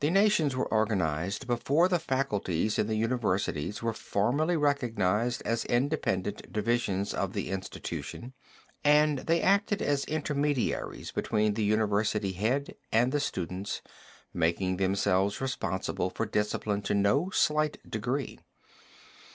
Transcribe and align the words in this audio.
The 0.00 0.10
nations 0.10 0.54
were 0.54 0.66
organized 0.68 1.46
before 1.46 1.88
the 1.88 1.98
faculties 1.98 2.78
in 2.78 2.86
the 2.86 2.96
universities 2.96 3.82
were 3.82 3.94
formally 3.94 4.58
recognized 4.58 5.40
as 5.46 5.64
independent 5.64 6.52
divisions 6.52 7.14
of 7.14 7.32
the 7.32 7.48
institution, 7.48 8.34
and 8.84 9.20
they 9.20 9.40
acted 9.40 9.80
as 9.80 10.04
intermediaries 10.04 11.12
between 11.12 11.54
the 11.54 11.64
university 11.64 12.32
head 12.32 12.74
and 12.92 13.10
the 13.10 13.20
students, 13.20 13.80
making 14.34 14.76
themselves 14.76 15.40
responsible 15.40 16.10
for 16.10 16.26
discipline 16.26 16.82
to 16.82 16.92
no 16.92 17.30
slight 17.30 17.78
degree. 17.90 18.38